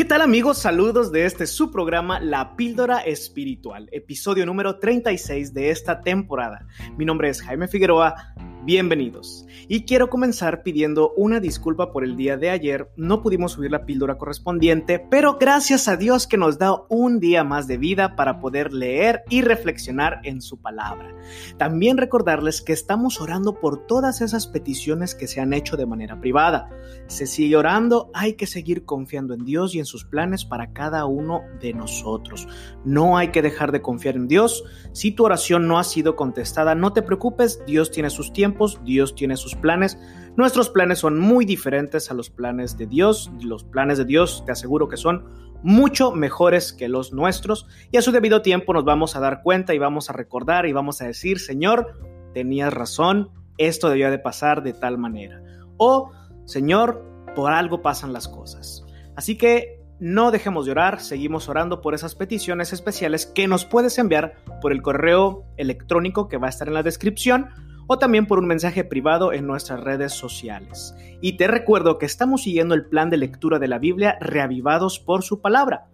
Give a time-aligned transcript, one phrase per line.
[0.00, 0.56] ¿Qué tal amigos?
[0.56, 6.66] Saludos de este su programa La Píldora Espiritual, episodio número 36 de esta temporada.
[6.96, 8.14] Mi nombre es Jaime Figueroa
[8.62, 9.46] Bienvenidos.
[9.68, 12.90] Y quiero comenzar pidiendo una disculpa por el día de ayer.
[12.94, 17.42] No pudimos subir la píldora correspondiente, pero gracias a Dios que nos da un día
[17.42, 21.16] más de vida para poder leer y reflexionar en su palabra.
[21.56, 26.20] También recordarles que estamos orando por todas esas peticiones que se han hecho de manera
[26.20, 26.68] privada.
[27.06, 31.06] Se sigue orando, hay que seguir confiando en Dios y en sus planes para cada
[31.06, 32.46] uno de nosotros.
[32.84, 34.64] No hay que dejar de confiar en Dios.
[34.92, 38.49] Si tu oración no ha sido contestada, no te preocupes, Dios tiene sus tiempos
[38.84, 39.98] Dios tiene sus planes.
[40.36, 43.30] Nuestros planes son muy diferentes a los planes de Dios.
[43.42, 45.24] Los planes de Dios te aseguro que son
[45.62, 49.74] mucho mejores que los nuestros y a su debido tiempo nos vamos a dar cuenta
[49.74, 51.98] y vamos a recordar y vamos a decir, Señor,
[52.32, 55.42] tenías razón, esto debía de pasar de tal manera.
[55.76, 56.12] O,
[56.46, 58.84] Señor, por algo pasan las cosas.
[59.16, 63.98] Así que no dejemos de orar, seguimos orando por esas peticiones especiales que nos puedes
[63.98, 67.50] enviar por el correo electrónico que va a estar en la descripción
[67.92, 70.94] o también por un mensaje privado en nuestras redes sociales.
[71.20, 75.24] Y te recuerdo que estamos siguiendo el plan de lectura de la Biblia reavivados por
[75.24, 75.88] su palabra.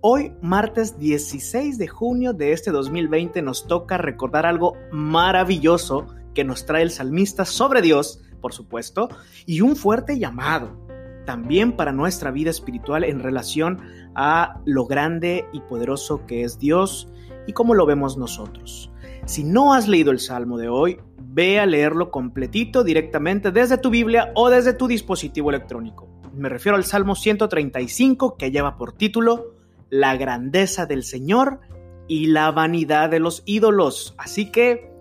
[0.00, 6.66] Hoy, martes 16 de junio de este 2020, nos toca recordar algo maravilloso que nos
[6.66, 9.08] trae el salmista sobre Dios, por supuesto,
[9.44, 10.78] y un fuerte llamado
[11.26, 13.80] también para nuestra vida espiritual en relación
[14.14, 17.08] a lo grande y poderoso que es Dios
[17.48, 18.92] y cómo lo vemos nosotros.
[19.26, 23.90] Si no has leído el Salmo de hoy, ve a leerlo completito directamente desde tu
[23.90, 26.08] Biblia o desde tu dispositivo electrónico.
[26.34, 29.54] Me refiero al Salmo 135 que lleva por título
[29.88, 31.60] La grandeza del Señor
[32.08, 34.14] y la vanidad de los ídolos.
[34.18, 34.92] Así que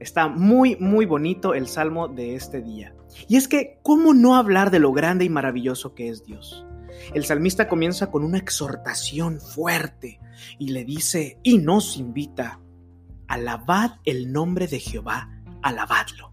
[0.00, 2.94] está muy, muy bonito el Salmo de este día.
[3.28, 6.64] Y es que, ¿cómo no hablar de lo grande y maravilloso que es Dios?
[7.14, 10.18] El salmista comienza con una exhortación fuerte
[10.58, 12.60] y le dice, y nos invita,
[13.28, 16.32] alabad el nombre de Jehová alabadlo.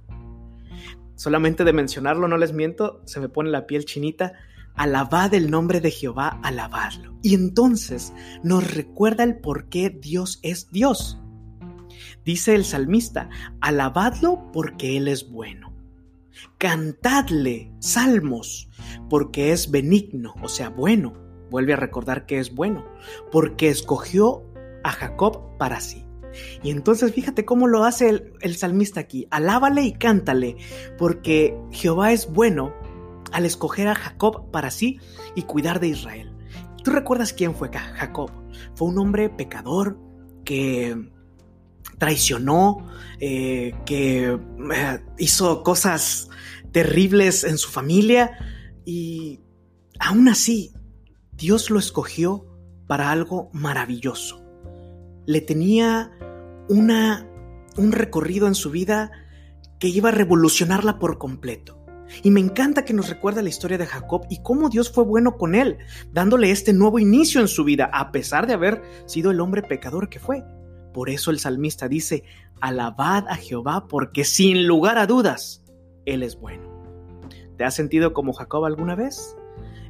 [1.15, 4.33] Solamente de mencionarlo, no les miento, se me pone la piel chinita.
[4.75, 7.17] Alabad el nombre de Jehová, alabadlo.
[7.21, 11.19] Y entonces nos recuerda el por qué Dios es Dios.
[12.25, 13.29] Dice el salmista,
[13.61, 15.73] alabadlo porque Él es bueno.
[16.57, 18.69] Cantadle salmos
[19.09, 21.13] porque es benigno, o sea, bueno.
[21.49, 22.83] Vuelve a recordar que es bueno,
[23.31, 24.43] porque escogió
[24.83, 26.03] a Jacob para sí.
[26.63, 29.27] Y entonces fíjate cómo lo hace el, salmista aquí.
[29.31, 30.57] Alábale y cántale,
[30.97, 32.73] porque Jehová es bueno
[33.31, 34.99] al escoger a Jacob para sí
[35.35, 36.35] y cuidar de Israel.
[36.83, 38.31] ¿Tú recuerdas quién fue Jacob?
[38.75, 39.97] Fue un hombre pecador
[40.43, 41.09] que
[41.97, 42.85] traicionó,
[43.19, 46.29] eh, que eh, hizo cosas
[46.71, 48.37] terribles en su familia
[48.85, 49.39] y
[49.99, 50.73] aún así
[51.31, 52.45] Dios lo escogió
[52.87, 54.42] para algo maravilloso
[55.25, 56.11] le tenía
[56.69, 57.27] una,
[57.77, 59.11] un recorrido en su vida
[59.79, 61.79] que iba a revolucionarla por completo.
[62.21, 65.37] Y me encanta que nos recuerda la historia de Jacob y cómo Dios fue bueno
[65.37, 65.77] con él,
[66.11, 70.09] dándole este nuevo inicio en su vida, a pesar de haber sido el hombre pecador
[70.09, 70.43] que fue.
[70.93, 72.23] Por eso el salmista dice,
[72.61, 75.63] alabad a Jehová porque sin lugar a dudas,
[76.05, 76.71] Él es bueno.
[77.57, 79.35] ¿Te has sentido como Jacob alguna vez?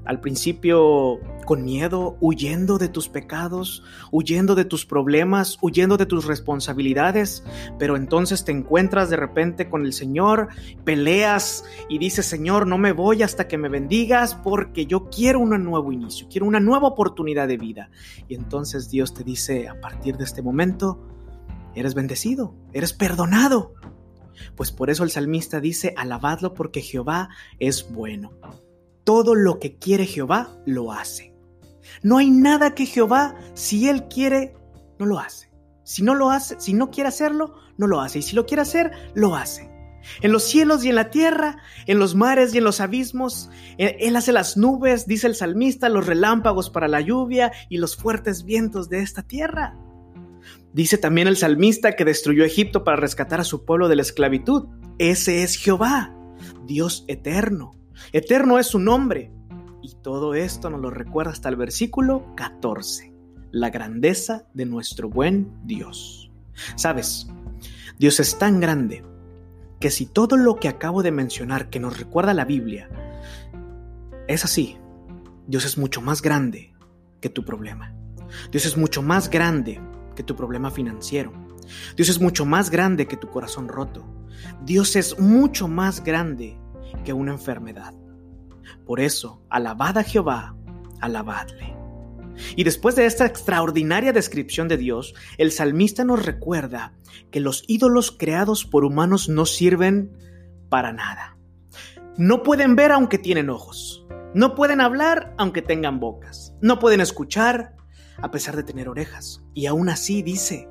[0.06, 6.26] Al principio con miedo, huyendo de tus pecados, huyendo de tus problemas, huyendo de tus
[6.26, 7.44] responsabilidades,
[7.78, 10.50] pero entonces te encuentras de repente con el Señor,
[10.84, 15.64] peleas y dices, Señor, no me voy hasta que me bendigas porque yo quiero un
[15.64, 17.90] nuevo inicio, quiero una nueva oportunidad de vida.
[18.28, 21.02] Y entonces Dios te dice, a partir de este momento,
[21.76, 23.74] eres bendecido, eres perdonado.
[24.56, 28.32] Pues por eso el salmista dice, alabadlo porque Jehová es bueno
[29.04, 31.34] todo lo que quiere Jehová, lo hace.
[32.02, 34.56] No hay nada que Jehová, si Él quiere,
[35.00, 35.52] no lo hace.
[35.84, 38.20] Si no lo hace, si no quiere hacerlo, no lo hace.
[38.20, 39.70] Y si lo quiere hacer, lo hace.
[40.22, 44.16] En los cielos y en la tierra, en los mares y en los abismos, Él
[44.16, 48.90] hace las nubes, dice el salmista, los relámpagos para la lluvia y los fuertes vientos
[48.90, 49.78] de esta tierra.
[50.74, 54.68] Dice también el salmista que destruyó Egipto para rescatar a su pueblo de la esclavitud.
[54.98, 56.14] Ese es Jehová,
[56.66, 57.83] Dios eterno.
[58.12, 59.32] Eterno es su nombre.
[59.82, 63.14] Y todo esto nos lo recuerda hasta el versículo 14,
[63.52, 66.32] la grandeza de nuestro buen Dios.
[66.76, 67.28] Sabes,
[68.00, 69.04] Dios es tan grande
[69.82, 72.90] que si todo lo que acabo de mencionar que nos recuerda la Biblia
[74.30, 74.78] es así,
[75.48, 76.74] Dios es mucho más grande
[77.20, 77.94] que tu problema.
[78.52, 79.82] Dios es mucho más grande
[80.16, 81.34] que tu problema financiero.
[81.96, 84.06] Dios es mucho más grande que tu corazón roto.
[84.64, 86.58] Dios es mucho más grande
[87.04, 87.94] que una enfermedad.
[88.86, 90.56] Por eso, alabad a Jehová,
[91.02, 91.76] alabadle.
[92.56, 96.94] Y después de esta extraordinaria descripción de Dios, el salmista nos recuerda
[97.32, 100.18] que los ídolos creados por humanos no sirven
[100.70, 101.38] para nada.
[102.18, 104.06] No pueden ver aunque tienen ojos.
[104.34, 106.56] No pueden hablar aunque tengan bocas.
[106.62, 107.76] No pueden escuchar
[108.18, 109.44] a pesar de tener orejas.
[109.54, 110.68] Y aún así dice,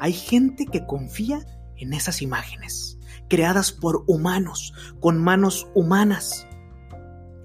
[0.00, 1.40] hay gente que confía
[1.76, 2.98] en esas imágenes,
[3.28, 6.46] creadas por humanos, con manos humanas.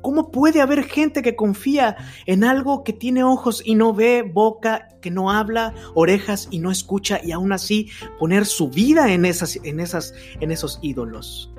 [0.02, 4.88] ¿Cómo puede haber gente que confía en algo que tiene ojos y no ve, boca
[5.02, 7.90] que no habla, orejas y no escucha y aún así
[8.20, 11.52] poner su vida en esas en esas en esos ídolos?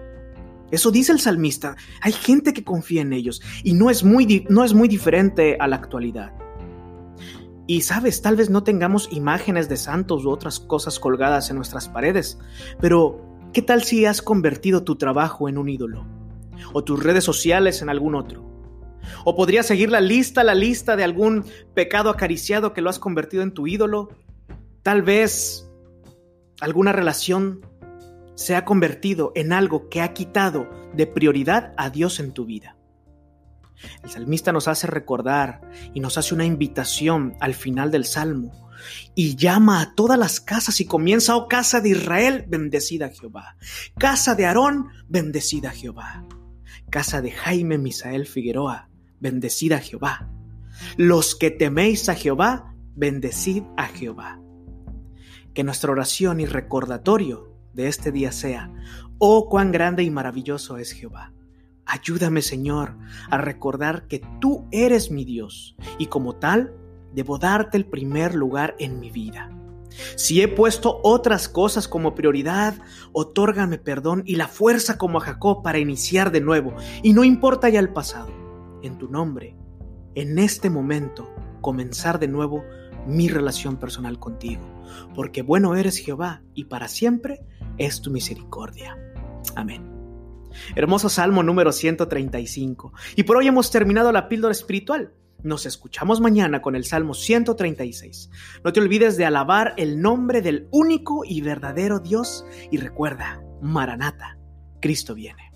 [0.71, 1.77] Eso dice el salmista.
[2.01, 5.67] Hay gente que confía en ellos y no es muy no es muy diferente a
[5.67, 6.33] la actualidad.
[7.69, 11.89] Y sabes, tal vez no tengamos imágenes de santos u otras cosas colgadas en nuestras
[11.89, 12.39] paredes,
[12.81, 13.23] pero
[13.53, 16.05] ¿qué tal si has convertido tu trabajo en un ídolo?
[16.73, 18.45] o tus redes sociales en algún otro.
[19.25, 21.45] O podrías seguir la lista, la lista de algún
[21.75, 24.11] pecado acariciado que lo has convertido en tu ídolo.
[24.83, 25.71] Tal vez
[26.61, 27.61] alguna relación
[28.35, 32.77] se ha convertido en algo que ha quitado de prioridad a Dios en tu vida.
[34.03, 35.61] El salmista nos hace recordar
[35.95, 38.69] y nos hace una invitación al final del salmo
[39.15, 43.57] y llama a todas las casas y comienza, oh casa de Israel, bendecida Jehová,
[43.99, 46.25] casa de Aarón, bendecida Jehová
[46.89, 48.89] casa de Jaime Misael Figueroa,
[49.21, 50.29] bendecid a Jehová.
[50.97, 54.41] Los que teméis a Jehová, bendecid a Jehová.
[55.55, 58.73] Que nuestra oración y recordatorio de este día sea,
[59.19, 61.33] oh cuán grande y maravilloso es Jehová.
[61.89, 62.97] Ayúdame, Señor,
[63.31, 66.75] a recordar que tú eres mi Dios y como tal,
[67.15, 69.51] debo darte el primer lugar en mi vida.
[70.15, 72.75] Si he puesto otras cosas como prioridad,
[73.13, 76.75] otórgame perdón y la fuerza como a Jacob para iniciar de nuevo.
[77.03, 78.31] Y no importa ya el pasado,
[78.83, 79.57] en tu nombre,
[80.15, 81.33] en este momento,
[81.63, 82.65] comenzar de nuevo
[83.07, 84.63] mi relación personal contigo.
[85.15, 87.41] Porque bueno eres Jehová y para siempre
[87.79, 88.97] es tu misericordia.
[89.57, 89.98] Amén.
[90.75, 92.93] Hermoso Salmo número 135.
[93.17, 95.13] Y por hoy hemos terminado la píldora espiritual.
[95.43, 98.31] Nos escuchamos mañana con el Salmo 136.
[98.65, 104.39] No te olvides de alabar el nombre del único y verdadero Dios y recuerda, Maranata,
[104.81, 105.48] Cristo viene.